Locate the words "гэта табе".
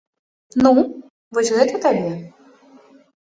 1.57-2.09